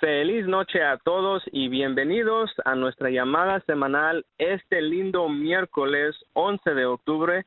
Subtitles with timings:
[0.00, 6.84] Feliz noche a todos y bienvenidos a nuestra llamada semanal este lindo miércoles 11 de
[6.84, 7.46] octubre.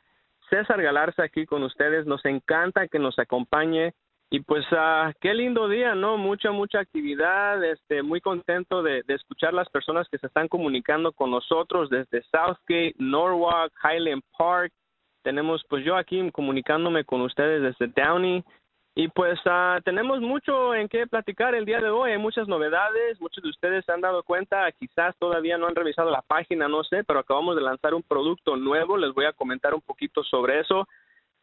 [0.49, 2.07] César Galarza aquí con ustedes.
[2.07, 3.93] Nos encanta que nos acompañe
[4.31, 6.17] y pues uh, qué lindo día, ¿no?
[6.17, 7.63] Mucha, mucha actividad.
[7.63, 12.23] Este, muy contento de, de escuchar las personas que se están comunicando con nosotros desde
[12.31, 14.73] Southgate, Norwalk, Highland Park.
[15.21, 18.43] Tenemos pues yo aquí comunicándome con ustedes desde Downey.
[18.99, 23.21] Y pues uh, tenemos mucho en qué platicar el día de hoy, hay muchas novedades,
[23.21, 26.83] muchos de ustedes se han dado cuenta, quizás todavía no han revisado la página, no
[26.83, 30.59] sé, pero acabamos de lanzar un producto nuevo, les voy a comentar un poquito sobre
[30.59, 30.85] eso.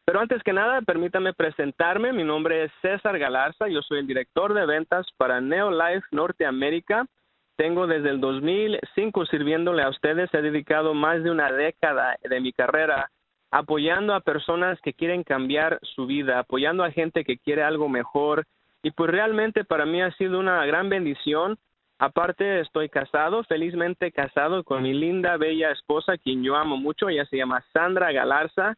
[0.05, 4.53] Pero antes que nada, permítame presentarme, mi nombre es César Galarza, yo soy el director
[4.53, 7.07] de ventas para Neolife Norteamérica.
[7.55, 12.53] Tengo desde el 2005 sirviéndole a ustedes, he dedicado más de una década de mi
[12.53, 13.09] carrera
[13.51, 18.45] apoyando a personas que quieren cambiar su vida, apoyando a gente que quiere algo mejor.
[18.83, 21.57] Y pues realmente para mí ha sido una gran bendición.
[21.99, 27.09] Aparte estoy casado, felizmente casado con mi linda, bella esposa, quien yo amo mucho.
[27.09, 28.75] Ella se llama Sandra Galarza.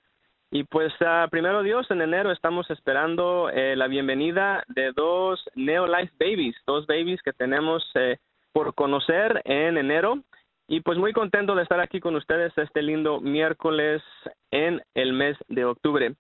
[0.52, 5.86] Y pues uh, primero Dios, en enero estamos esperando eh, la bienvenida de dos Neo
[5.86, 8.18] Life Babies, dos babies que tenemos eh,
[8.52, 10.24] por conocer en enero.
[10.72, 14.04] Y pues muy contento de estar aquí con ustedes este lindo miércoles
[14.52, 16.14] en el mes de octubre.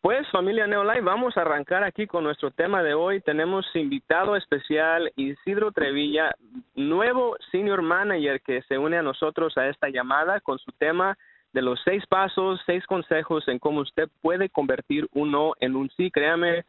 [0.00, 3.20] Pues familia Neolife, vamos a arrancar aquí con nuestro tema de hoy.
[3.22, 6.32] Tenemos invitado especial Isidro Trevilla,
[6.76, 11.18] nuevo senior manager que se une a nosotros a esta llamada con su tema
[11.52, 15.90] de los seis pasos, seis consejos en cómo usted puede convertir un no en un
[15.96, 16.12] sí.
[16.12, 16.64] Créame,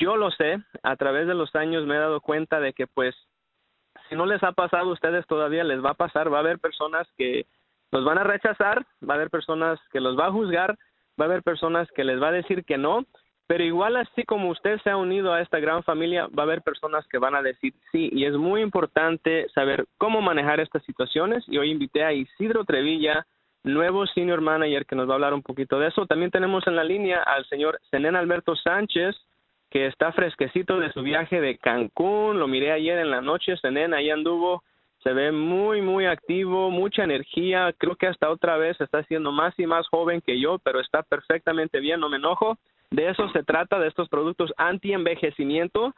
[0.00, 3.14] yo lo sé, a través de los años me he dado cuenta de que pues
[4.08, 6.32] si no les ha pasado a ustedes todavía, les va a pasar.
[6.32, 7.46] Va a haber personas que
[7.90, 10.76] los van a rechazar, va a haber personas que los va a juzgar,
[11.20, 13.04] va a haber personas que les va a decir que no,
[13.46, 16.62] pero igual así como usted se ha unido a esta gran familia, va a haber
[16.62, 21.44] personas que van a decir sí, y es muy importante saber cómo manejar estas situaciones.
[21.46, 23.26] Y hoy invité a Isidro Trevilla,
[23.62, 26.06] nuevo senior manager, que nos va a hablar un poquito de eso.
[26.06, 29.14] También tenemos en la línea al señor Zenén Alberto Sánchez,
[29.74, 32.38] que está fresquecito de su viaje de Cancún.
[32.38, 34.62] Lo miré ayer en la noche, Zenén, ahí anduvo.
[35.02, 37.74] Se ve muy, muy activo, mucha energía.
[37.76, 41.02] Creo que hasta otra vez está siendo más y más joven que yo, pero está
[41.02, 42.56] perfectamente bien, no me enojo.
[42.92, 45.92] De eso se trata, de estos productos anti-envejecimiento.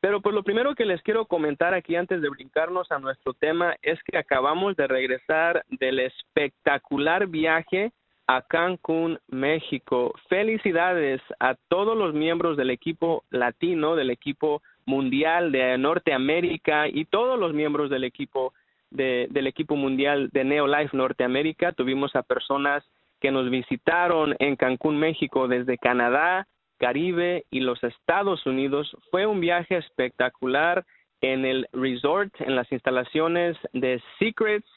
[0.00, 3.74] Pero pues lo primero que les quiero comentar aquí antes de brincarnos a nuestro tema
[3.80, 7.90] es que acabamos de regresar del espectacular viaje
[8.26, 10.14] a Cancún, México.
[10.28, 17.38] Felicidades a todos los miembros del equipo latino, del equipo mundial de Norteamérica y todos
[17.38, 18.52] los miembros del equipo
[18.90, 21.72] de, del equipo mundial de Neolife Norteamérica.
[21.72, 22.84] Tuvimos a personas
[23.20, 26.46] que nos visitaron en Cancún, México, desde Canadá,
[26.78, 28.96] Caribe y los Estados Unidos.
[29.10, 30.84] Fue un viaje espectacular
[31.20, 34.68] en el resort, en las instalaciones de Secrets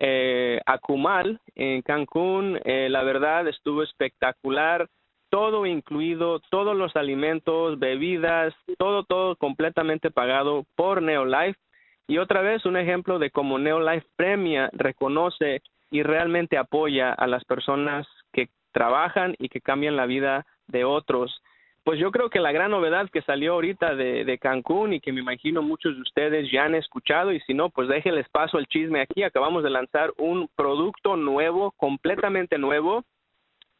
[0.00, 4.88] eh, Akumal en Cancún, eh, la verdad estuvo espectacular,
[5.28, 11.60] todo incluido, todos los alimentos, bebidas, todo, todo completamente pagado por Neolife.
[12.08, 17.44] Y otra vez un ejemplo de cómo Neolife premia, reconoce y realmente apoya a las
[17.44, 21.42] personas que trabajan y que cambian la vida de otros
[21.84, 25.20] pues yo creo que la gran novedad que salió ahorita de, Cancún y que me
[25.20, 29.00] imagino muchos de ustedes ya han escuchado y si no, pues déjenles paso el chisme
[29.00, 29.22] aquí.
[29.22, 33.04] Acabamos de lanzar un producto nuevo, completamente nuevo.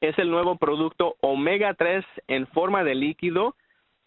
[0.01, 3.55] Es el nuevo producto Omega 3 en forma de líquido.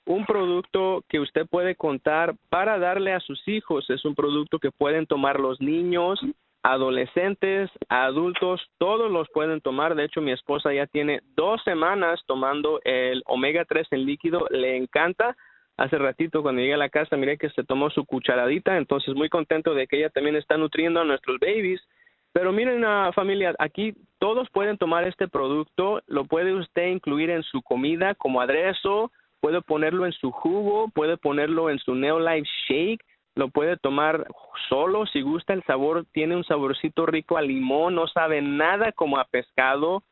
[0.05, 3.87] Un producto que usted puede contar para darle a sus hijos.
[3.89, 6.19] Es un producto que pueden tomar los niños,
[6.63, 9.95] adolescentes, adultos, todos los pueden tomar.
[9.95, 14.77] De hecho, mi esposa ya tiene dos semanas tomando el omega 3 en líquido, le
[14.77, 15.35] encanta.
[15.75, 19.27] Hace ratito cuando llegué a la casa miré que se tomó su cucharadita, entonces muy
[19.27, 21.81] contento de que ella también está nutriendo a nuestros babies.
[22.31, 27.43] Pero miren, uh, familia, aquí todos pueden tomar este producto, lo puede usted incluir en
[27.43, 33.03] su comida como aderezo, puede ponerlo en su jugo, puede ponerlo en su Neolife Shake,
[33.35, 34.27] lo puede tomar
[34.69, 39.17] solo si gusta el sabor tiene un saborcito rico a limón no sabe nada como
[39.17, 40.03] a pescado.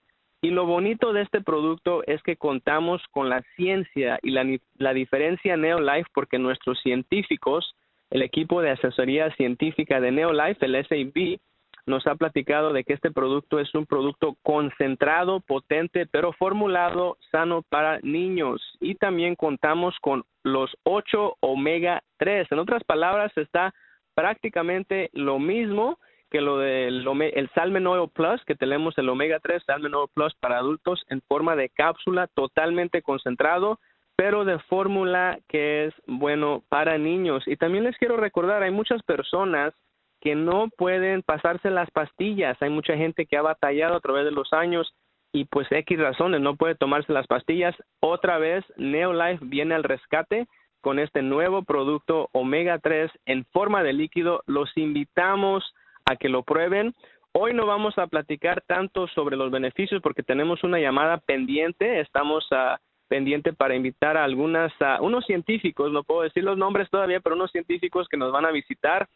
[0.43, 4.43] Y lo bonito de este producto es que contamos con la ciencia y la,
[4.77, 7.75] la diferencia Neolife porque nuestros científicos
[8.09, 11.39] el equipo de asesoría científica de Neolife el SAB
[11.85, 17.63] nos ha platicado de que este producto es un producto concentrado, potente, pero formulado sano
[17.63, 18.61] para niños.
[18.79, 22.47] Y también contamos con los 8 omega 3.
[22.51, 23.73] En otras palabras, está
[24.13, 25.97] prácticamente lo mismo
[26.29, 30.33] que lo del el Salmen Oil Plus, que tenemos el omega 3 Salmen Oil Plus
[30.39, 33.79] para adultos en forma de cápsula totalmente concentrado,
[34.15, 37.43] pero de fórmula que es bueno para niños.
[37.47, 39.73] Y también les quiero recordar, hay muchas personas
[40.21, 42.55] que no pueden pasarse las pastillas.
[42.61, 44.93] Hay mucha gente que ha batallado a través de los años
[45.33, 47.75] y pues X razones no puede tomarse las pastillas.
[47.99, 50.47] Otra vez Neolife viene al rescate
[50.81, 54.43] con este nuevo producto omega 3 en forma de líquido.
[54.45, 55.73] Los invitamos
[56.09, 56.93] a que lo prueben.
[57.33, 61.99] Hoy no vamos a platicar tanto sobre los beneficios porque tenemos una llamada pendiente.
[61.99, 66.89] Estamos a pendiente para invitar a algunas, a unos científicos, no puedo decir los nombres
[66.89, 69.09] todavía, pero unos científicos que nos van a visitar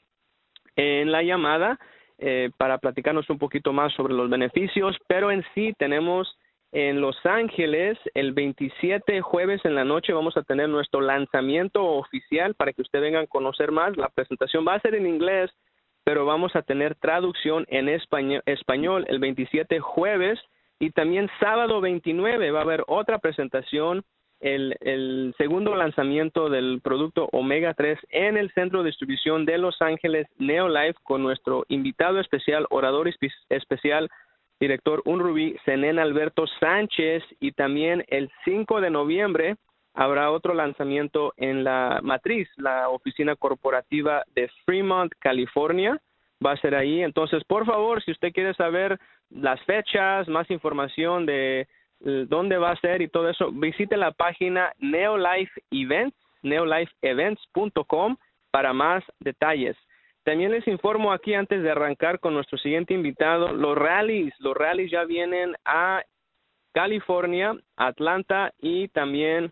[0.75, 1.80] en la llamada
[2.18, 6.38] eh, para platicarnos un poquito más sobre los beneficios, pero en sí tenemos
[6.72, 12.54] en Los Ángeles el 27 jueves en la noche vamos a tener nuestro lanzamiento oficial
[12.56, 13.95] para que usted venga a conocer más.
[13.95, 15.51] La presentación va a ser en inglés,
[16.04, 20.39] pero vamos a tener traducción en español, español el 27 jueves
[20.80, 24.04] y también sábado 29 va a haber otra presentación
[24.40, 30.28] el, segundo lanzamiento del producto Omega 3 en el centro de distribución de Los Ángeles
[30.38, 33.10] Neolife con nuestro invitado especial, orador
[33.50, 34.10] especial,
[34.60, 39.56] director Unrubi, Zenén Alberto Sánchez y también el 5 de noviembre
[39.94, 46.00] habrá otro lanzamiento en la matriz, la oficina corporativa de Fremont, California.
[46.46, 47.02] Va a ser ahí.
[47.02, 49.00] Entonces, por favor, si usted quiere saber
[49.30, 51.66] las fechas, más información de
[52.06, 58.18] dónde va a ser y todo eso, visite la página Neolife Events, neolifeevents.com
[58.52, 59.75] para más detalles.
[60.24, 64.92] También les informo aquí antes de arrancar con nuestro siguiente invitado, los rallies, los rallies
[64.92, 66.04] ya vienen a
[66.74, 69.52] California, Atlanta y también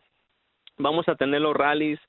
[0.77, 1.99] vamos a tener los rallies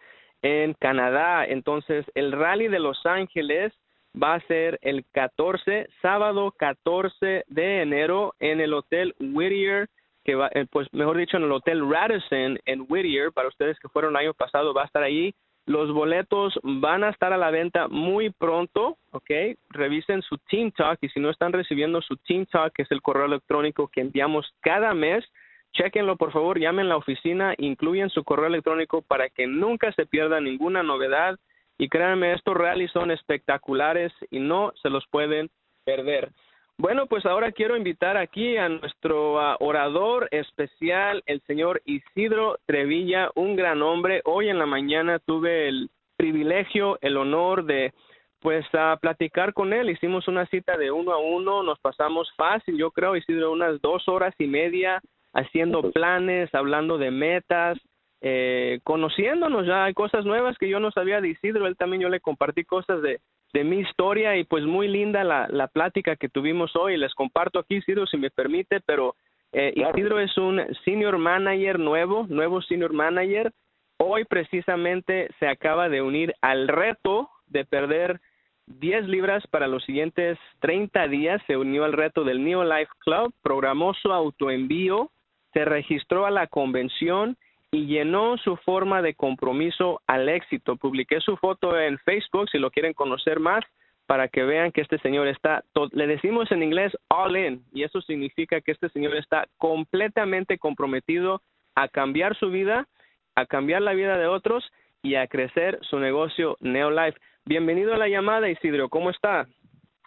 [0.43, 1.45] en Canadá.
[1.47, 3.73] Entonces, el rally de Los Ángeles
[4.21, 9.89] va a ser el 14, sábado 14 de enero en el Hotel Whittier
[10.25, 13.89] que va, eh, pues mejor dicho, en el Hotel Radisson en Whittier, para ustedes que
[13.89, 15.35] fueron año pasado, va a estar ahí.
[15.67, 19.31] Los boletos van a estar a la venta muy pronto, ¿ok?
[19.71, 23.01] Revisen su Team Talk y si no están recibiendo su Team Talk, que es el
[23.01, 25.25] correo electrónico que enviamos cada mes,
[25.73, 30.41] chequenlo por favor, llamen la oficina, incluyen su correo electrónico para que nunca se pierda
[30.41, 31.39] ninguna novedad
[31.79, 35.51] y créanme, estos rallies son espectaculares y no se los pueden
[35.85, 36.31] perder.
[36.77, 43.31] Bueno, pues ahora quiero invitar aquí a nuestro ah, orador especial, el señor Isidro Trevilla,
[43.37, 44.23] un gran hombre.
[44.25, 47.93] Hoy en la mañana tuve el privilegio, el honor de
[48.41, 49.89] pues a platicar con él.
[49.89, 54.09] Hicimos una cita de uno a uno, nos pasamos fácil, yo creo, Isidro, unas dos
[54.09, 55.01] horas y media
[55.33, 57.79] haciendo planes, hablando de metas,
[58.21, 62.09] eh, conociéndonos ya hay cosas nuevas que yo no sabía de Isidro, él también yo
[62.09, 63.21] le compartí cosas de,
[63.55, 66.97] de mi historia y pues muy linda la, la plática que tuvimos hoy.
[66.97, 69.15] Les comparto aquí, Isidro, si me permite, pero
[69.53, 73.53] eh, Isidro es un senior manager nuevo, nuevo senior manager.
[73.97, 78.21] Hoy precisamente se acaba de unir al reto de perder
[78.67, 81.41] 10 libras para los siguientes 30 días.
[81.47, 85.13] Se unió al reto del Neo Life Club, programó su autoenvío,
[85.53, 87.37] se registró a la convención
[87.75, 90.77] y llenó su forma de compromiso al éxito.
[90.77, 93.65] Publiqué su foto en Facebook si lo quieren conocer más
[94.07, 98.01] para que vean que este señor está, le decimos en inglés all in y eso
[98.03, 101.43] significa que este señor está completamente comprometido
[101.75, 102.87] a cambiar su vida,
[103.35, 104.65] a cambiar la vida de otros
[105.03, 107.19] y a crecer su negocio Neolife.
[107.45, 109.49] Bienvenido a la llamada Isidro, ¿cómo está?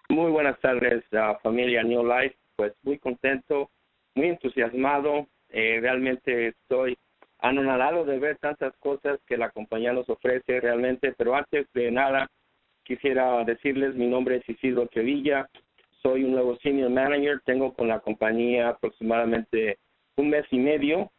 [0.07, 1.03] Muy buenas tardes,
[1.43, 2.37] familia Neolife.
[2.55, 3.71] Pues muy contento,
[4.15, 5.27] muy entusiasmado.
[5.49, 6.97] Eh, realmente estoy
[7.39, 12.29] anonadado de ver tantas cosas que la compañía nos ofrece realmente, pero antes de nada
[12.83, 15.49] quisiera decirles mi nombre es Isidro Trevilla,
[16.01, 19.77] soy un nuevo senior manager, tengo con la compañía aproximadamente
[20.15, 21.11] un mes y medio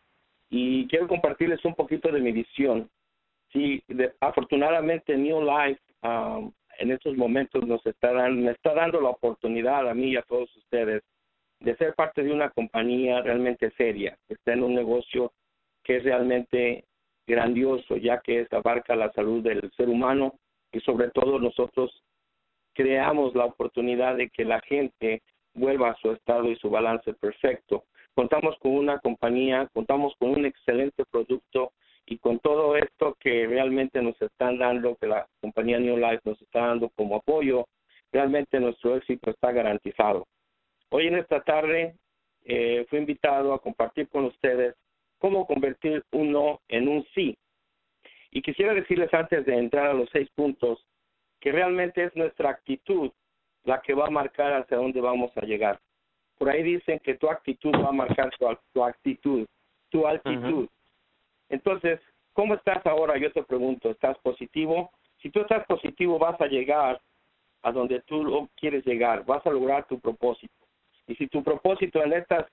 [0.51, 2.89] y quiero compartirles un poquito de mi visión.
[3.53, 3.83] Sí,
[4.21, 9.89] afortunadamente New Life um, en estos momentos nos está dando, me está dando la oportunidad
[9.89, 11.03] a mí y a todos ustedes
[11.61, 15.33] de ser parte de una compañía realmente seria, que está en un negocio
[15.89, 16.85] que es realmente
[17.27, 20.35] grandioso, ya que abarca la salud del ser humano
[20.71, 22.05] y sobre todo nosotros
[22.75, 25.23] creamos la oportunidad de que la gente
[25.55, 27.85] vuelva a su estado y su balance perfecto.
[28.15, 31.73] Contamos con una compañía, contamos con un excelente producto
[32.05, 36.41] y con todo esto que realmente nos están dando, que la compañía New Life nos
[36.43, 37.67] está dando como apoyo,
[38.13, 40.27] realmente nuestro éxito está garantizado.
[40.91, 41.95] Hoy en esta tarde
[42.45, 44.75] eh, fui invitado a compartir con ustedes
[45.19, 47.37] cómo convertir un no en un sí.
[48.31, 50.85] Y quisiera decirles antes de entrar a los seis puntos
[51.41, 53.11] que realmente es nuestra actitud
[53.65, 55.79] la que va a marcar hacia dónde vamos a llegar.
[56.39, 58.31] Por ahí dicen que tu actitud va a marcar
[58.73, 59.47] tu, actitud,
[59.91, 60.69] tu altitud.
[61.49, 62.01] Entonces,
[62.33, 63.19] ¿cómo estás ahora?
[63.19, 64.91] Yo te pregunto, ¿estás positivo?
[65.21, 67.01] Si tú estás positivo, vas a llegar
[67.63, 70.55] a donde tú quieres llegar, vas a lograr tu propósito.
[71.07, 72.47] Y si tu propósito en estas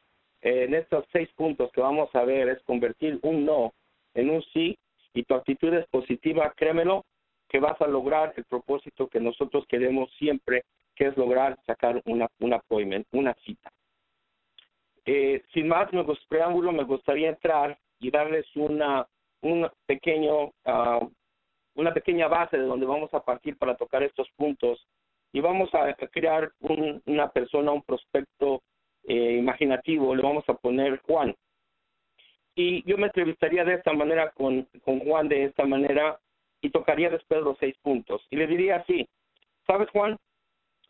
[0.45, 3.73] en estos seis puntos que vamos a ver es convertir un no
[4.13, 4.77] en un sí
[5.15, 7.03] y tu actitud es positiva, créemelo,
[7.49, 10.63] que vas a lograr el propósito que nosotros queremos siempre,
[10.95, 13.71] que es lograr sacar una, un appointment, una cita.
[15.05, 15.89] Eh, sin más
[16.29, 19.07] preámbulo, me gustaría entrar y darles una,
[19.41, 21.09] un pequeño, uh,
[21.73, 24.85] una pequeña base de donde vamos a partir para tocar estos puntos
[25.33, 28.61] y vamos a crear un, una persona, un prospecto
[29.07, 31.35] eh, imaginativo, le vamos a poner Juan.
[32.55, 36.19] Y yo me entrevistaría de esta manera con, con Juan, de esta manera,
[36.61, 38.25] y tocaría después los seis puntos.
[38.29, 39.07] Y le diría así,
[39.67, 40.17] ¿sabes Juan?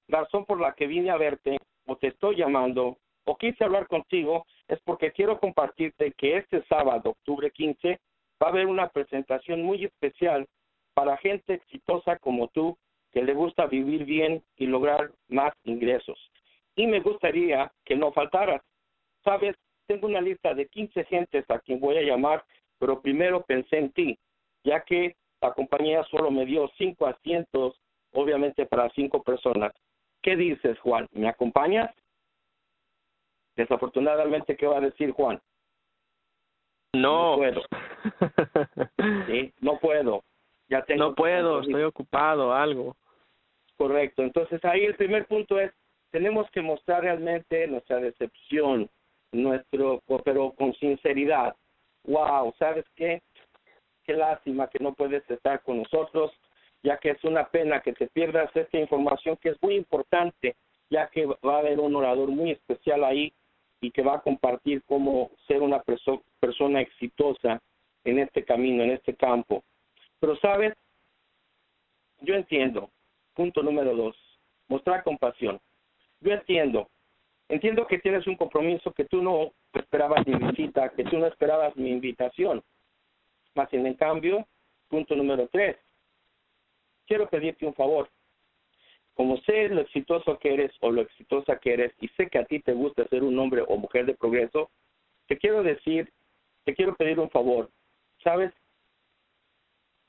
[0.07, 1.57] La razón por la que vine a verte,
[1.88, 7.12] o te estoy llamando, o quise hablar contigo, es porque quiero compartirte que este sábado,
[7.12, 8.00] octubre 15,
[8.41, 10.45] va a haber una presentación muy especial
[10.93, 12.77] para gente exitosa como tú,
[13.12, 16.17] que le gusta vivir bien y lograr más ingresos
[16.75, 18.62] y me gustaría que no faltaras.
[19.24, 19.55] Sabes,
[19.88, 22.44] tengo una lista de 15 gentes a quien voy a llamar,
[22.79, 24.20] pero primero pensé en ti,
[24.63, 27.79] ya que la compañía solo me dio cinco asientos,
[28.13, 29.74] obviamente para cinco personas.
[30.22, 31.08] ¿Qué dices, Juan?
[31.12, 31.94] ¿Me acompañas?
[33.55, 35.39] Desafortunadamente, ¿qué va a decir Juan?
[36.94, 37.32] No.
[37.32, 37.62] No puedo.
[39.27, 39.53] ¿Sí?
[39.60, 40.24] No puedo.
[40.67, 42.96] Ya tengo no puedo, estoy ocupado, algo.
[43.77, 44.24] Correcto.
[44.24, 45.72] Entonces ahí el primer punto es,
[46.15, 48.89] tenemos que mostrar realmente nuestra decepción,
[49.34, 51.53] nuestro, pero con sinceridad.
[52.05, 53.22] Wow, ¿sabes qué?
[54.05, 56.31] Qué lástima que no puedes estar con nosotros,
[56.84, 60.55] ya que es una pena que te pierdas esta información que es muy importante,
[60.89, 63.34] ya que va a haber un orador muy especial ahí
[63.81, 65.84] y que va a compartir cómo ser una
[66.39, 67.62] persona exitosa
[68.05, 69.65] en este camino, en este campo.
[70.22, 70.75] Pero, ¿sabes?
[72.22, 72.89] Yo entiendo.
[73.34, 74.15] Punto número dos,
[74.69, 75.60] mostrar compasión
[76.22, 76.89] yo entiendo,
[77.50, 81.75] entiendo que tienes un compromiso que tú no esperabas mi visita, que tú no esperabas
[81.75, 82.63] mi invitación.
[83.53, 84.45] Más en cambio,
[84.89, 85.77] punto número tres,
[87.05, 88.10] quiero pedirte un favor.
[89.13, 92.45] Como sé lo exitoso que eres o lo exitosa que eres y sé que a
[92.45, 94.69] ti te gusta ser un hombre o mujer de progreso,
[95.27, 96.12] te quiero decir,
[96.65, 97.69] te quiero pedir un favor.
[98.24, 98.51] ¿Sabes?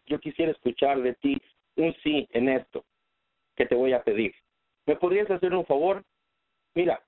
[0.06, 1.40] Yo quisiera escuchar de ti
[1.76, 2.84] un sí en esto
[3.54, 4.34] que te voy a pedir.
[4.86, 6.04] ¿Me podrías hacer un favor?
[6.74, 7.02] Mira,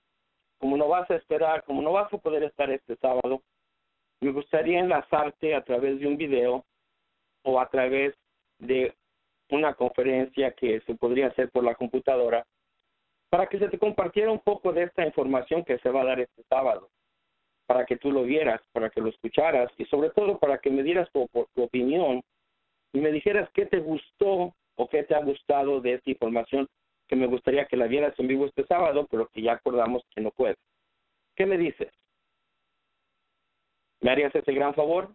[0.58, 3.42] como no vas a esperar, como no vas a poder estar este sábado,
[4.20, 6.64] me gustaría enlazarte a través de un video
[7.44, 8.14] o a través
[8.58, 8.92] de
[9.50, 12.44] una conferencia que se podría hacer por la computadora
[13.30, 16.20] para que se te compartiera un poco de esta información que se va a dar
[16.20, 16.90] este sábado,
[17.66, 20.82] para que tú lo vieras, para que lo escucharas y sobre todo para que me
[20.82, 22.22] dieras tu, tu opinión
[22.92, 26.66] y me dijeras qué te gustó o qué te ha gustado de esta información
[27.08, 30.20] que me gustaría que la vieras en vivo este sábado, pero que ya acordamos que
[30.20, 30.56] no puede.
[31.34, 31.90] ¿Qué me dices?
[34.00, 35.14] ¿Me harías ese gran favor?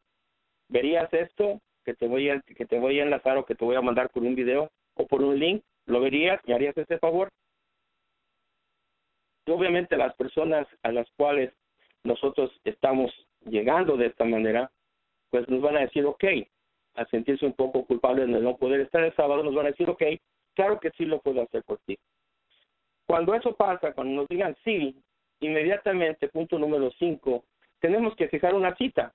[0.70, 3.76] ¿Verías esto que te voy a, que te voy a enlazar o que te voy
[3.76, 5.64] a mandar por un video o por un link?
[5.86, 6.42] ¿Lo verías?
[6.46, 7.30] ¿Me harías ese favor?
[9.46, 11.54] Y obviamente las personas a las cuales
[12.04, 13.12] nosotros estamos
[13.46, 14.72] llegando de esta manera,
[15.30, 16.24] pues nos van a decir, ok,
[16.96, 19.90] a sentirse un poco culpables de no poder estar el sábado, nos van a decir,
[19.90, 20.04] ok,
[20.56, 21.98] Claro que sí lo puedo hacer por ti.
[23.06, 24.96] Cuando eso pasa, cuando nos digan sí,
[25.40, 27.44] inmediatamente, punto número cinco,
[27.80, 29.14] tenemos que fijar una cita.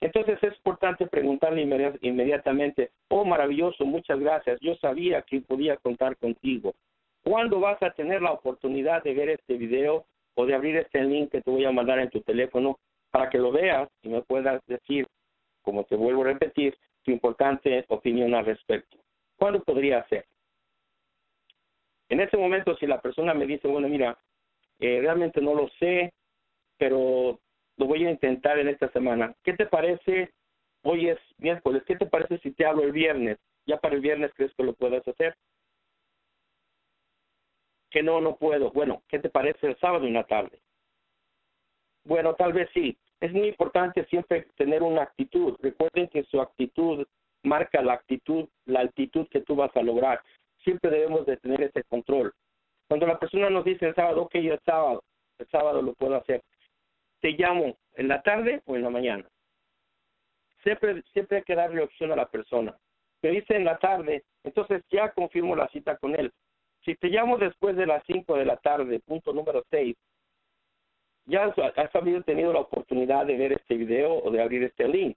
[0.00, 1.62] Entonces es importante preguntarle
[2.02, 6.74] inmediatamente, oh maravilloso, muchas gracias, yo sabía que podía contar contigo.
[7.22, 11.30] ¿Cuándo vas a tener la oportunidad de ver este video o de abrir este link
[11.30, 12.78] que te voy a mandar en tu teléfono
[13.10, 15.06] para que lo veas y me puedas decir,
[15.62, 18.98] como te vuelvo a repetir, tu importante opinión al respecto?
[19.38, 20.26] ¿Cuándo podría ser?
[22.08, 24.18] En ese momento, si la persona me dice, bueno, mira,
[24.78, 26.12] eh, realmente no lo sé,
[26.76, 27.40] pero
[27.76, 29.34] lo voy a intentar en esta semana.
[29.42, 30.32] ¿Qué te parece?
[30.82, 31.82] Hoy es miércoles.
[31.86, 33.38] ¿Qué te parece si te hablo el viernes?
[33.66, 35.34] Ya para el viernes crees que lo puedes hacer.
[37.90, 38.70] Que no, no puedo.
[38.72, 40.60] Bueno, ¿qué te parece el sábado en la tarde?
[42.04, 42.98] Bueno, tal vez sí.
[43.20, 45.56] Es muy importante siempre tener una actitud.
[45.60, 47.06] Recuerden que su actitud
[47.42, 50.22] marca la actitud, la altitud que tú vas a lograr
[50.64, 52.32] siempre debemos de tener ese control.
[52.88, 55.02] Cuando la persona nos dice el sábado, ok, el sábado,
[55.38, 56.42] el sábado lo puedo hacer.
[57.20, 59.24] Te llamo en la tarde o en la mañana.
[60.62, 62.76] Siempre, siempre hay que darle opción a la persona.
[63.22, 66.32] Me dice en la tarde, entonces ya confirmo la cita con él.
[66.84, 69.96] Si te llamo después de las 5 de la tarde, punto número 6,
[71.26, 75.16] ya has, habido tenido la oportunidad de ver este video o de abrir este link.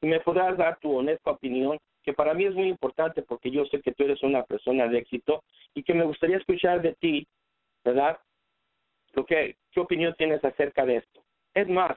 [0.00, 3.64] y me podrás dar tu honesta opinión, que para mí es muy importante porque yo
[3.66, 5.42] sé que tú eres una persona de éxito
[5.74, 7.26] y que me gustaría escuchar de ti,
[7.84, 8.18] ¿verdad?
[9.14, 11.22] Lo que, ¿Qué opinión tienes acerca de esto?
[11.54, 11.96] Es más,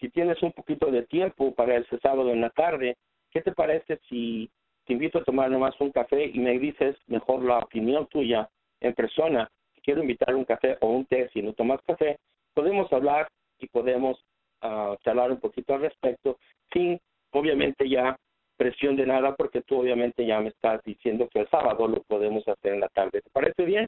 [0.00, 2.96] si tienes un poquito de tiempo para el sábado en la tarde,
[3.30, 4.50] ¿qué te parece si
[4.84, 8.48] te invito a tomar nomás un café y me dices mejor la opinión tuya
[8.80, 9.50] en persona?
[9.88, 12.18] quiero invitar un café o un té, si no tomas café,
[12.52, 13.26] podemos hablar
[13.58, 14.22] y podemos
[14.62, 16.38] uh, charlar un poquito al respecto,
[16.70, 18.14] sin obviamente ya
[18.58, 22.46] presión de nada, porque tú obviamente ya me estás diciendo que el sábado lo podemos
[22.46, 23.22] hacer en la tarde.
[23.22, 23.86] ¿Te parece bien?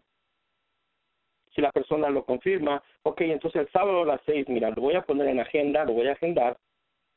[1.54, 4.94] Si la persona lo confirma, ok, entonces el sábado a las seis, mira, lo voy
[4.94, 6.56] a poner en agenda, lo voy a agendar,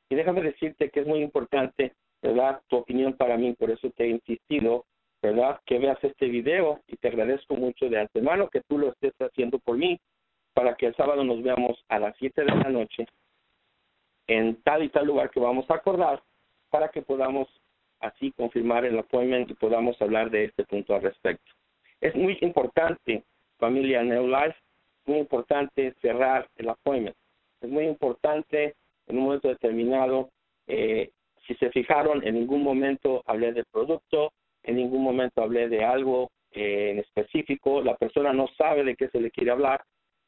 [0.10, 2.60] y déjame decirte que es muy importante, ¿verdad?
[2.68, 4.86] Tu opinión para mí, por eso te he insistido,
[5.22, 5.62] ¿verdad?
[5.66, 9.60] Que veas este video y te agradezco mucho de antemano que tú lo estés haciendo
[9.60, 10.00] por mí
[10.54, 13.06] para que el sábado nos veamos a las 7 de la noche
[14.28, 16.22] en tal y tal lugar que vamos a acordar
[16.74, 17.48] para que podamos
[18.00, 21.52] así confirmar el appointment y podamos hablar de este punto al respecto.
[22.02, 23.24] Es muy importante,
[23.60, 24.56] familia New Life,
[25.06, 27.16] muy importante cerrar el appointment.
[27.62, 28.74] Es muy importante
[29.06, 30.32] en un momento determinado,
[30.66, 31.12] eh,
[31.46, 36.32] si se fijaron, en ningún momento hablé del producto, en ningún momento hablé de algo
[36.54, 39.84] eh, en específico, la persona no sabe de qué se le quiere hablar,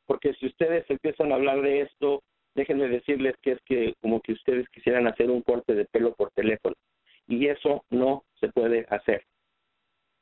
[0.06, 2.22] porque si ustedes empiezan a hablar de esto,
[2.56, 6.32] déjenme decirles que es que como que ustedes quisieran hacer un corte de pelo por
[6.32, 6.76] teléfono,
[7.28, 9.24] y eso no se puede hacer.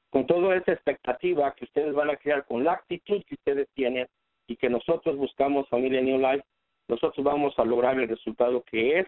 [0.10, 4.08] Con toda esa expectativa que ustedes van a crear, con la actitud que ustedes tienen
[4.48, 6.44] y que nosotros buscamos Familia New Life,
[6.88, 9.08] nosotros vamos a lograr el resultado que es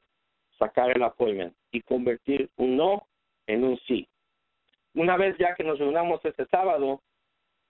[0.58, 3.08] sacar el appointment y convertir un no
[3.48, 4.08] en un sí.
[4.94, 7.02] Una vez ya que nos reunamos este sábado,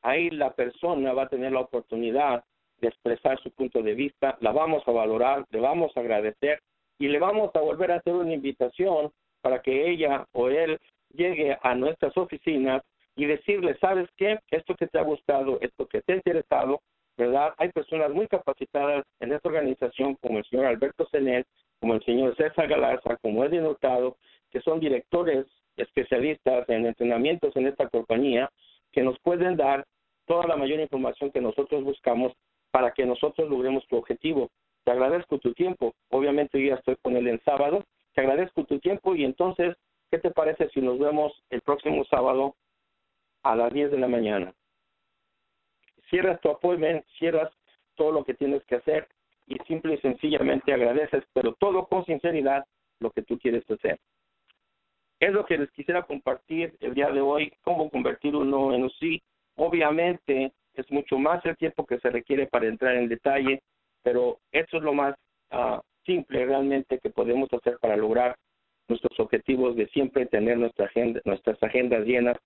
[0.01, 2.43] ahí la persona va a tener la oportunidad
[2.81, 6.59] de expresar su punto de vista, la vamos a valorar, le vamos a agradecer
[6.99, 10.79] y le vamos a volver a hacer una invitación para que ella o él
[11.13, 12.81] llegue a nuestras oficinas
[13.15, 14.39] y decirle, ¿sabes qué?
[14.51, 16.81] Esto que te ha gustado, esto que te ha interesado,
[17.17, 17.53] ¿verdad?
[17.57, 21.45] Hay personas muy capacitadas en esta organización, como el señor Alberto Senel,
[21.79, 24.17] como el señor César Galarza, como Edwin Hurtado,
[24.51, 25.45] que son directores
[25.77, 28.49] especialistas en entrenamientos en esta compañía
[28.91, 29.85] que nos pueden dar
[30.25, 32.33] toda la mayor información que nosotros buscamos
[32.75, 34.51] para que nosotros logremos tu objetivo.
[34.83, 35.95] Te agradezco tu tiempo.
[36.09, 37.85] Obviamente yo ya estoy con él en sábado.
[38.13, 39.77] Te agradezco tu tiempo y entonces,
[40.11, 42.53] ¿qué te parece si nos vemos el próximo sábado
[43.43, 44.53] a las 10 de la mañana?
[46.09, 46.85] Cierras tu apoyo,
[47.17, 47.49] cierras
[47.95, 49.07] todo lo que tienes que hacer
[49.47, 52.65] y simple y sencillamente agradeces, pero todo con sinceridad
[52.99, 54.01] lo que tú quieres hacer.
[55.21, 58.83] Es lo que les quisiera compartir el día de hoy, cómo convertir un no en
[58.83, 59.23] un sí.
[59.55, 63.61] Obviamente es mucho más el tiempo que se requiere para entrar en detalle,
[64.03, 65.15] pero eso es lo más
[65.51, 68.35] ah, simple realmente que podemos hacer para lograr
[68.87, 72.37] nuestros objetivos de siempre tener nuestra agenda, nuestras agendas llenas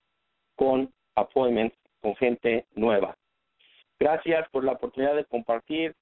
[0.56, 3.14] con appointments, con gente nueva.
[3.98, 5.94] Gracias por la oportunidad de compartir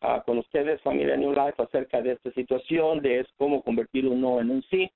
[0.00, 4.40] ah, con ustedes, familia New Life, acerca de esta situación, de cómo convertir un no
[4.40, 4.90] en un sí.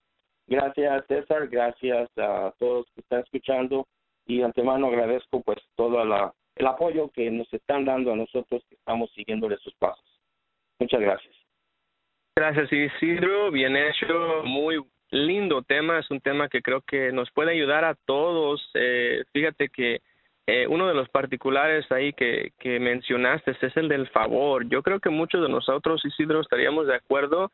[0.46, 3.86] Gracias César, gracias a todos que están escuchando
[4.26, 8.74] y antemano agradezco pues todo la, el apoyo que nos están dando a nosotros que
[8.74, 10.04] estamos siguiéndole sus pasos.
[10.78, 11.34] Muchas gracias.
[12.34, 17.52] Gracias Isidro, bien hecho, muy lindo tema, es un tema que creo que nos puede
[17.52, 18.70] ayudar a todos.
[18.74, 20.00] Eh, fíjate que
[20.46, 24.68] eh, uno de los particulares ahí que, que mencionaste es el del favor.
[24.68, 27.50] Yo creo que muchos de nosotros, Isidro, estaríamos de acuerdo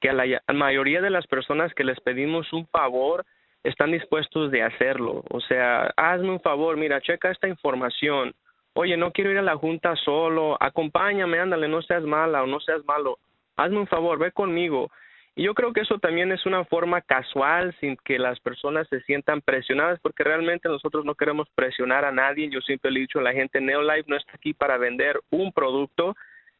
[0.00, 3.24] que a la mayoría de las personas que les pedimos un favor
[3.64, 5.24] están dispuestos de hacerlo.
[5.30, 8.34] O sea, hazme un favor, mira, checa esta información.
[8.78, 12.60] Oye, no quiero ir a la junta solo, acompáñame, ándale, no seas mala o no
[12.60, 13.18] seas malo.
[13.56, 14.90] Hazme un favor, ve conmigo.
[15.34, 19.00] Y yo creo que eso también es una forma casual, sin que las personas se
[19.04, 22.50] sientan presionadas, porque realmente nosotros no queremos presionar a nadie.
[22.50, 25.52] Yo siempre le he dicho a la gente, Neolife no está aquí para vender un
[25.52, 26.14] producto,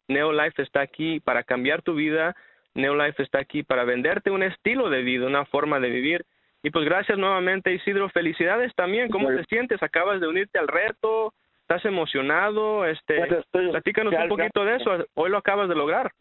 [0.09, 2.35] Neolife está aquí para cambiar tu vida,
[2.73, 6.25] Neolife está aquí para venderte un estilo de vida, una forma de vivir.
[6.63, 9.11] Y pues gracias nuevamente Isidro, felicidades también.
[9.11, 9.83] ¿Cómo te sientes?
[9.83, 11.35] Acabas de unirte al reto,
[11.69, 14.91] estás emocionado, este, pues platícanos un poquito de eso.
[15.15, 16.13] Hoy lo acabas de lograr.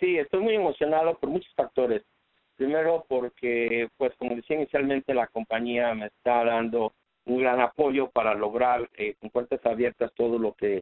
[0.00, 2.02] Sí, estoy muy emocionado por muchos factores.
[2.56, 6.94] Primero porque, pues como decía inicialmente, la compañía me está dando
[7.26, 10.80] un gran apoyo para lograr eh, con puertas abiertas todo lo que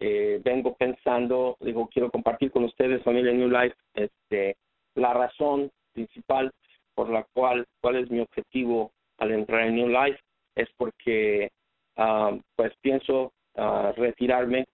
[0.00, 4.56] eh, vengo pensando, digo, quiero compartir con ustedes, familia New Life, este,
[4.96, 6.50] la razón principal
[6.96, 10.18] por la cual, cuál es mi objetivo al entrar en New Life,
[10.56, 11.50] es porque,
[11.96, 14.66] ah, pues pienso ah, retirarme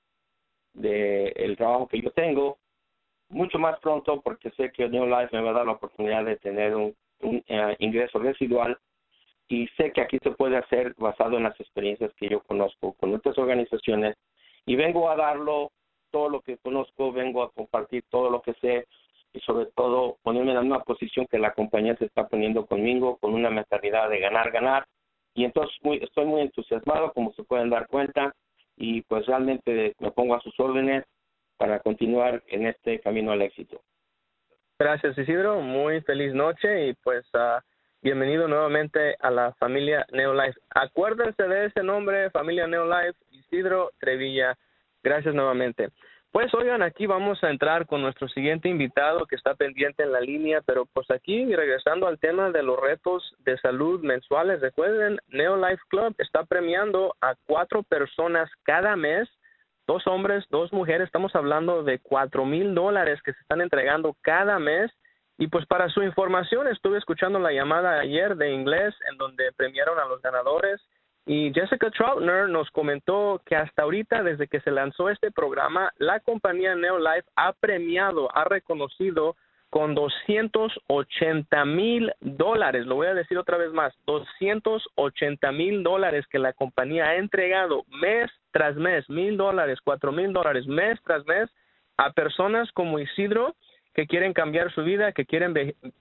[0.74, 2.58] del trabajo que yo tengo
[3.30, 6.36] mucho más pronto porque sé que New Life me va a dar la oportunidad de
[6.36, 8.78] tener un un eh, ingreso residual.
[9.48, 13.14] Y sé que aquí se puede hacer basado en las experiencias que yo conozco con
[13.14, 14.16] otras organizaciones.
[14.66, 15.70] Y vengo a darlo
[16.10, 18.86] todo lo que conozco, vengo a compartir todo lo que sé
[19.32, 23.16] y sobre todo ponerme en la misma posición que la compañía se está poniendo conmigo
[23.18, 24.86] con una mentalidad de ganar, ganar
[25.34, 28.34] y entonces muy, estoy muy entusiasmado como se pueden dar cuenta
[28.76, 31.04] y pues realmente me pongo a sus órdenes
[31.56, 33.80] para continuar en este camino al éxito.
[34.78, 37.60] Gracias Isidro, muy feliz noche y pues uh,
[38.00, 40.58] bienvenido nuevamente a la familia Neolife.
[40.70, 44.56] Acuérdense de ese nombre, familia Neolife, Isidro Trevilla.
[45.02, 45.88] Gracias nuevamente.
[46.30, 50.20] Pues oigan, aquí vamos a entrar con nuestro siguiente invitado que está pendiente en la
[50.20, 55.82] línea, pero pues aquí regresando al tema de los retos de salud mensuales, recuerden, Neolife
[55.88, 59.26] Club está premiando a cuatro personas cada mes,
[59.86, 64.58] dos hombres, dos mujeres, estamos hablando de cuatro mil dólares que se están entregando cada
[64.58, 64.92] mes
[65.38, 69.98] y pues para su información, estuve escuchando la llamada ayer de inglés en donde premiaron
[69.98, 70.78] a los ganadores
[71.28, 76.20] y Jessica Troutner nos comentó que hasta ahorita, desde que se lanzó este programa, la
[76.20, 79.36] compañía Neolife ha premiado, ha reconocido
[79.68, 86.38] con 280 mil dólares, lo voy a decir otra vez más, 280 mil dólares que
[86.38, 91.50] la compañía ha entregado mes tras mes, mil dólares, cuatro mil dólares mes tras mes
[91.98, 93.54] a personas como Isidro,
[93.92, 95.52] que quieren cambiar su vida, que quieren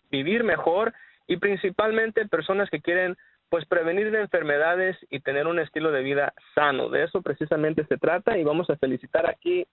[0.10, 0.94] vivir mejor
[1.28, 3.18] y principalmente personas que quieren
[3.50, 6.90] pues prevenir de enfermedades y tener un estilo de vida sano.
[6.90, 9.66] De eso precisamente se trata y vamos a felicitar aquí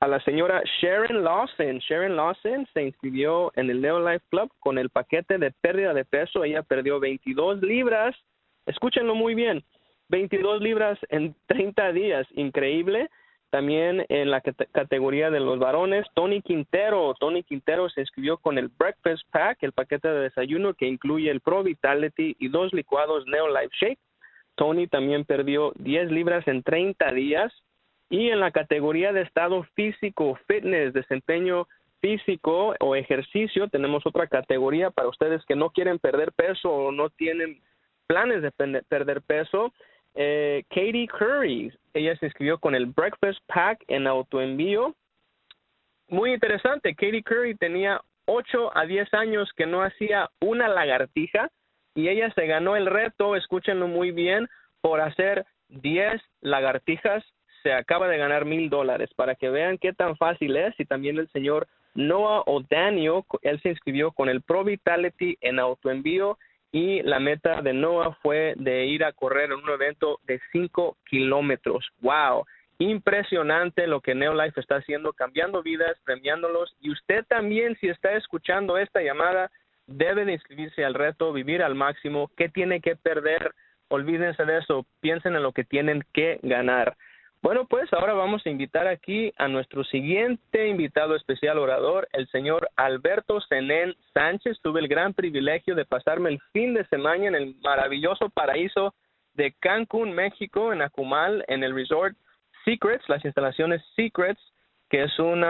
[0.00, 1.78] a la señora Sharon Lawson.
[1.78, 6.04] Sharon Lawson se inscribió en el Neo Life Club con el paquete de pérdida de
[6.04, 6.44] peso.
[6.44, 8.14] Ella perdió 22 libras.
[8.66, 9.64] Escúchenlo muy bien.
[10.08, 12.26] 22 libras en 30 días.
[12.32, 13.08] Increíble.
[13.50, 17.14] También en la categoría de los varones, Tony Quintero.
[17.14, 21.40] Tony Quintero se inscribió con el Breakfast Pack, el paquete de desayuno que incluye el
[21.40, 23.98] Pro Vitality y dos licuados Neo Life Shake.
[24.56, 27.52] Tony también perdió 10 libras en 30 días.
[28.08, 31.66] Y en la categoría de estado físico, fitness, desempeño
[32.00, 37.10] físico o ejercicio, tenemos otra categoría para ustedes que no quieren perder peso o no
[37.10, 37.60] tienen
[38.06, 39.72] planes de perder peso
[40.16, 44.94] eh, Katie Curry, ella se inscribió con el Breakfast Pack en autoenvío.
[46.08, 51.50] Muy interesante, Katie Curry tenía 8 a 10 años que no hacía una lagartija
[51.94, 54.48] y ella se ganó el reto, escúchenlo muy bien,
[54.80, 57.24] por hacer 10 lagartijas.
[57.62, 60.78] Se acaba de ganar mil dólares para que vean qué tan fácil es.
[60.78, 66.38] Y también el señor Noah O'Daniel, él se inscribió con el Pro Vitality en autoenvío
[66.76, 70.98] y la meta de Noah fue de ir a correr en un evento de 5
[71.08, 71.88] kilómetros.
[72.02, 72.44] ¡Wow!
[72.76, 76.76] Impresionante lo que Neolife está haciendo, cambiando vidas, premiándolos.
[76.82, 79.50] Y usted también, si está escuchando esta llamada,
[79.86, 82.30] debe de inscribirse al reto, vivir al máximo.
[82.36, 83.54] ¿Qué tiene que perder?
[83.88, 86.94] Olvídense de eso, piensen en lo que tienen que ganar.
[87.42, 92.68] Bueno, pues ahora vamos a invitar aquí a nuestro siguiente invitado especial orador, el señor
[92.76, 94.58] Alberto Zenén Sánchez.
[94.62, 98.94] Tuve el gran privilegio de pasarme el fin de semana en el maravilloso paraíso
[99.34, 102.16] de Cancún, México, en Acumal, en el resort
[102.64, 104.40] Secrets, las instalaciones Secrets,
[104.88, 105.42] que es un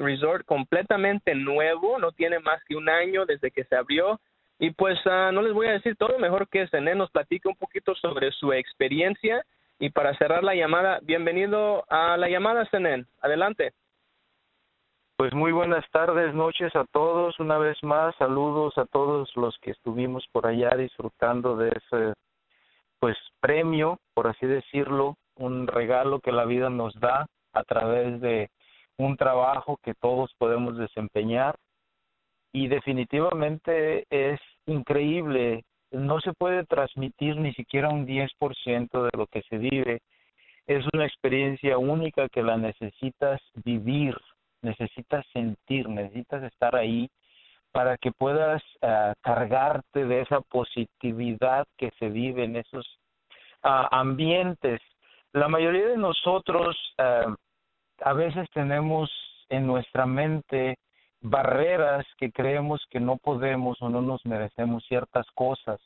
[0.00, 4.20] resort completamente nuevo, no tiene más que un año desde que se abrió.
[4.58, 7.56] Y pues ah, no les voy a decir todo, mejor que Zenén nos platique un
[7.56, 9.44] poquito sobre su experiencia
[9.82, 13.04] y para cerrar la llamada, bienvenido a la llamada, Senen.
[13.20, 13.72] Adelante.
[15.16, 17.40] Pues muy buenas tardes, noches a todos.
[17.40, 22.14] Una vez más, saludos a todos los que estuvimos por allá disfrutando de ese,
[23.00, 28.50] pues, premio, por así decirlo, un regalo que la vida nos da a través de
[28.98, 31.56] un trabajo que todos podemos desempeñar.
[32.52, 39.42] Y definitivamente es increíble no se puede transmitir ni siquiera un 10% de lo que
[39.42, 40.00] se vive.
[40.66, 44.16] Es una experiencia única que la necesitas vivir,
[44.62, 47.10] necesitas sentir, necesitas estar ahí
[47.72, 52.86] para que puedas ah, cargarte de esa positividad que se vive en esos
[53.62, 54.80] ah, ambientes.
[55.32, 57.34] La mayoría de nosotros ah,
[58.00, 59.10] a veces tenemos
[59.48, 60.78] en nuestra mente
[61.22, 65.80] barreras que creemos que no podemos o no nos merecemos ciertas cosas.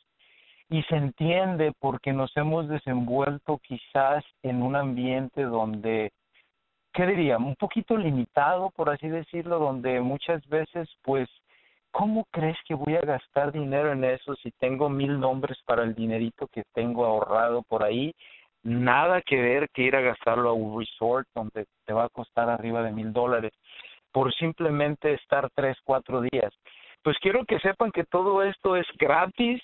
[0.69, 6.11] Y se entiende porque nos hemos desenvuelto quizás en un ambiente donde,
[6.91, 7.37] ¿qué diría?
[7.37, 11.29] Un poquito limitado, por así decirlo, donde muchas veces, pues,
[11.91, 15.95] ¿cómo crees que voy a gastar dinero en eso si tengo mil nombres para el
[15.95, 18.13] dinerito que tengo ahorrado por ahí?
[18.63, 22.49] Nada que ver que ir a gastarlo a un resort donde te va a costar
[22.49, 23.53] arriba de mil dólares
[24.11, 26.53] por simplemente estar tres, cuatro días.
[27.03, 29.61] pues quiero que sepan que todo esto es gratis,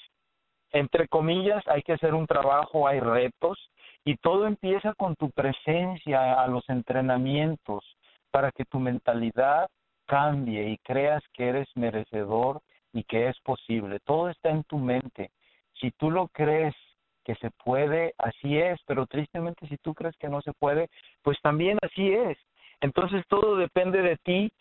[0.72, 3.58] entre comillas, hay que hacer un trabajo, hay retos,
[4.06, 7.84] y todo empieza con tu presencia a los entrenamientos
[8.32, 9.70] para que tu mentalidad
[10.06, 14.00] cambie y creas que eres merecedor y que es posible.
[14.06, 15.32] Todo está en tu mente.
[15.80, 16.76] Si tú lo crees
[17.24, 20.90] que se puede, así es, pero tristemente si tú crees que no se puede,
[21.22, 22.38] pues también así es.
[22.84, 24.52] Entonces todo depende de ti.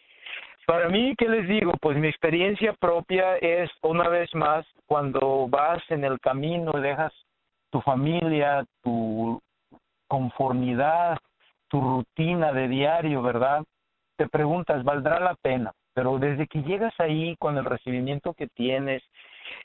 [0.65, 1.73] Para mí, ¿qué les digo?
[1.81, 7.13] Pues mi experiencia propia es, una vez más, cuando vas en el camino dejas
[7.71, 9.41] tu familia, tu
[10.07, 11.19] conformidad,
[11.69, 13.65] tu rutina de diario, ¿verdad?
[14.17, 15.73] Te preguntas, ¿valdrá la pena?
[15.93, 19.03] Pero desde que llegas ahí con el recibimiento que tienes,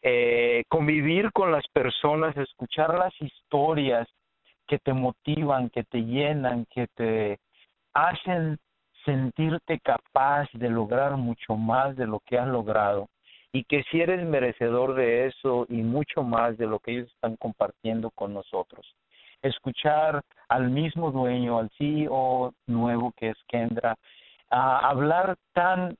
[0.02, 4.08] eh, convivir con las personas, escuchar las historias
[4.66, 7.38] que te motivan, que te llenan, que te
[7.98, 8.60] hacen
[9.06, 13.08] sentirte capaz de lograr mucho más de lo que has logrado
[13.52, 17.36] y que si eres merecedor de eso y mucho más de lo que ellos están
[17.38, 18.86] compartiendo con nosotros.
[19.42, 23.96] Escuchar al mismo dueño, al CEO nuevo que es Kendra,
[24.50, 25.98] hablar tan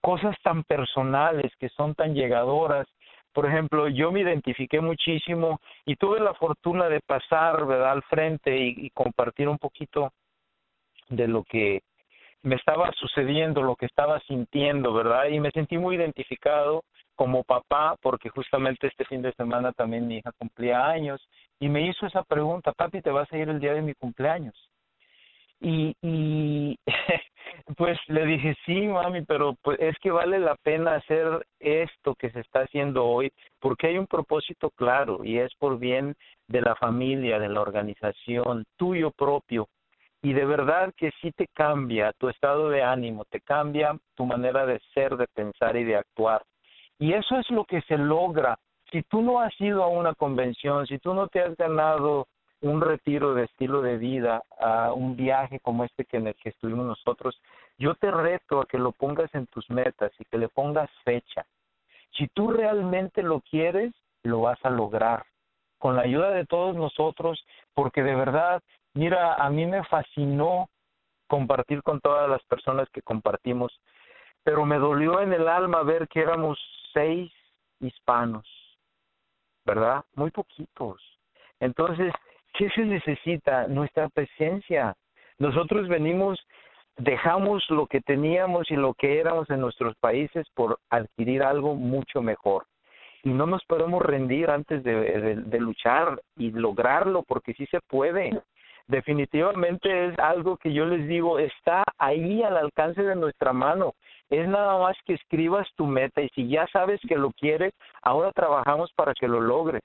[0.00, 2.86] cosas tan personales que son tan llegadoras.
[3.32, 7.92] Por ejemplo, yo me identifiqué muchísimo y tuve la fortuna de pasar ¿verdad?
[7.92, 10.12] al frente y, compartir un poquito
[11.08, 11.82] de lo que
[12.42, 15.26] me estaba sucediendo, lo que estaba sintiendo, ¿verdad?
[15.28, 16.84] Y me sentí muy identificado
[17.16, 21.20] como papá, porque justamente este fin de semana también mi hija cumplía años,
[21.58, 24.54] y me hizo esa pregunta, papi, ¿te vas a ir el día de mi cumpleaños?
[25.60, 26.78] Y, y
[27.76, 32.30] pues le dije, sí, mami, pero pues es que vale la pena hacer esto que
[32.30, 36.14] se está haciendo hoy, porque hay un propósito claro y es por bien
[36.46, 39.68] de la familia, de la organización, tuyo propio.
[40.26, 44.66] Y de verdad que sí te cambia tu estado de ánimo, te cambia tu manera
[44.66, 46.42] de ser, de pensar y de actuar.
[46.98, 48.58] Y eso es lo que se logra.
[48.90, 52.26] Si tú no has ido a una convención, si tú no te has ganado
[52.60, 56.48] un retiro de estilo de vida, a un viaje como este que en el que
[56.48, 57.40] estuvimos nosotros,
[57.78, 61.46] yo te reto a que lo pongas en tus metas y que le pongas fecha.
[62.18, 65.24] Si tú realmente lo quieres, lo vas a lograr
[65.78, 68.60] con la ayuda de todos nosotros, porque de verdad,
[68.96, 70.68] mira, a mí me fascinó
[71.28, 73.72] compartir con todas las personas que compartimos,
[74.42, 76.58] pero me dolió en el alma ver que éramos
[76.92, 77.32] seis
[77.80, 78.46] hispanos,
[79.64, 80.04] ¿verdad?
[80.14, 81.00] Muy poquitos.
[81.60, 82.12] Entonces,
[82.56, 83.68] ¿Qué se necesita?
[83.68, 84.94] Nuestra presencia.
[85.38, 86.38] Nosotros venimos,
[86.96, 92.22] dejamos lo que teníamos y lo que éramos en nuestros países por adquirir algo mucho
[92.22, 92.64] mejor.
[93.22, 98.40] Y no nos podemos rendir antes de, de, luchar y lograrlo, porque sí se puede.
[98.88, 103.94] Definitivamente es algo que yo les digo, está ahí al alcance de nuestra mano.
[104.30, 107.72] Es nada más que escribas tu meta y si ya sabes que lo quieres,
[108.02, 109.82] ahora trabajamos para que lo logres.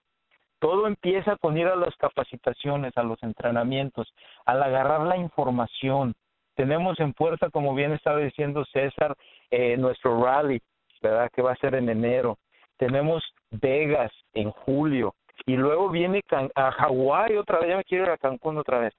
[0.59, 4.13] Todo empieza con ir a las capacitaciones, a los entrenamientos,
[4.45, 6.13] al agarrar la información.
[6.55, 9.15] Tenemos en puerta, como bien estaba diciendo César,
[9.49, 10.61] eh, nuestro rally,
[11.01, 11.31] ¿verdad?
[11.33, 12.37] Que va a ser en enero.
[12.77, 15.15] Tenemos Vegas en julio.
[15.45, 16.21] Y luego viene
[16.55, 18.93] a Hawái otra vez, ya me quiero ir a Cancún otra vez.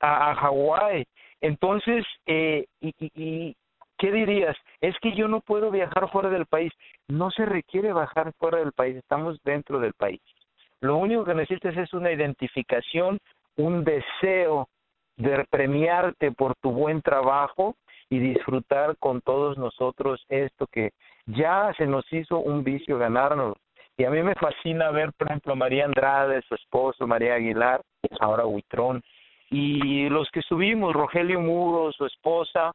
[0.00, 1.06] A, Hawái.
[1.40, 3.56] Entonces, eh, y, y,
[3.98, 4.56] ¿qué dirías?
[4.80, 6.72] Es que yo no puedo viajar fuera del país.
[7.08, 10.20] No se requiere bajar fuera del país, estamos dentro del país.
[10.80, 13.18] Lo único que necesitas es una identificación,
[13.56, 14.68] un deseo
[15.16, 17.74] de premiarte por tu buen trabajo
[18.10, 20.90] y disfrutar con todos nosotros esto que
[21.26, 23.56] ya se nos hizo un vicio ganarnos.
[23.96, 27.80] Y a mí me fascina ver, por ejemplo, a María Andrade, su esposo, María Aguilar,
[28.20, 29.02] ahora Huitrón,
[29.50, 32.72] y los que subimos, Rogelio Muro, su esposa,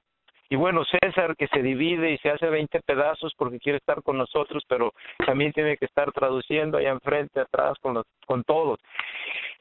[0.51, 4.17] y bueno, César que se divide y se hace 20 pedazos porque quiere estar con
[4.17, 4.91] nosotros, pero
[5.25, 8.77] también tiene que estar traduciendo allá enfrente, atrás, con, los, con todos.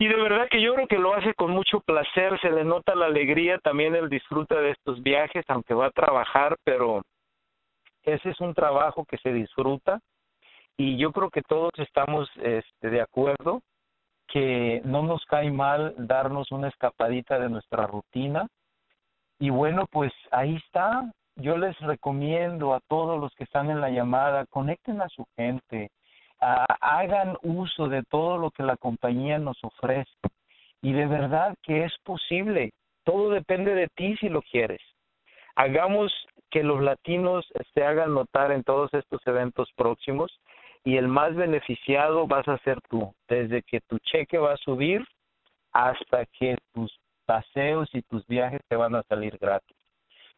[0.00, 2.96] Y de verdad que yo creo que lo hace con mucho placer, se le nota
[2.96, 7.02] la alegría, también el disfruta de estos viajes, aunque va a trabajar, pero
[8.02, 10.00] ese es un trabajo que se disfruta
[10.80, 13.60] y yo creo que todos estamos este, de acuerdo
[14.26, 18.46] que no nos cae mal darnos una escapadita de nuestra rutina
[19.38, 21.12] y bueno, pues ahí está.
[21.36, 25.90] Yo les recomiendo a todos los que están en la llamada, conecten a su gente,
[26.38, 30.10] hagan uso de todo lo que la compañía nos ofrece.
[30.80, 32.72] Y de verdad que es posible.
[33.04, 34.80] Todo depende de ti si lo quieres.
[35.56, 36.10] Hagamos
[36.50, 40.40] que los latinos se hagan notar en todos estos eventos próximos
[40.84, 45.04] y el más beneficiado vas a ser tú, desde que tu cheque va a subir
[45.72, 49.76] hasta que tus paseos y tus viajes te van a salir gratis.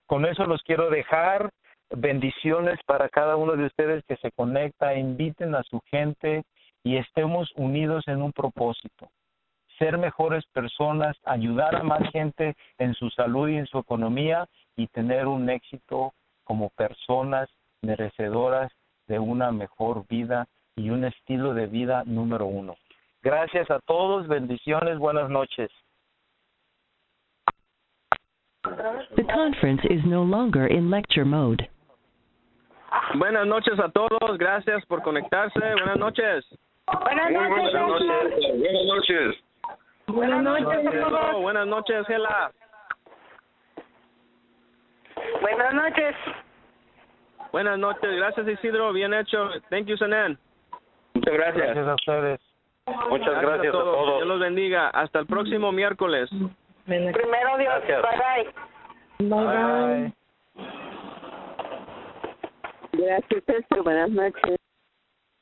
[0.06, 1.50] Con eso los quiero dejar.
[1.94, 6.42] bendiciones para cada uno de ustedes que se conecta, inviten a su gente
[6.82, 9.10] y estemos unidos en un propósito,
[9.78, 14.86] ser mejores personas, ayudar a más gente en su salud y en su economía y
[14.88, 17.50] tener un éxito como personas
[17.82, 18.72] merecedoras
[19.12, 22.76] de una mejor vida y un estilo de vida número uno.
[23.22, 25.70] Gracias a todos, bendiciones, buenas noches.
[28.62, 31.68] The conference is no longer in lecture mode.
[33.18, 35.60] Buenas noches a todos, gracias por conectarse.
[35.60, 36.46] Buenas noches.
[36.86, 37.72] Buenas noches.
[37.76, 39.36] Buenas noches.
[40.06, 40.90] Buenas noches.
[40.90, 41.40] Pedro.
[41.42, 42.50] Buenas noches, Gela.
[45.42, 46.16] Buenas noches.
[47.52, 49.50] Buenas noches, gracias Isidro, bien hecho.
[49.70, 50.38] Thank you, Sanan.
[51.14, 51.66] Muchas gracias.
[51.66, 52.40] Gracias a ustedes.
[53.10, 54.16] Muchas gracias a todos.
[54.16, 54.88] Dios los bendiga.
[54.88, 56.28] Hasta el próximo miércoles.
[56.84, 57.74] Primero Dios.
[57.86, 58.02] Gracias.
[59.18, 59.28] Bye bye.
[59.28, 60.12] Bye.
[62.92, 64.56] Gracias, Buenas noches.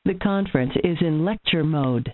[0.05, 2.13] The conference is in lecture mode.